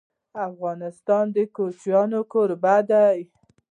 افغانستان 0.49 1.25
د 1.35 1.37
کوچیان 1.55 2.11
کوربه 2.31 2.75
دی. 2.89 3.19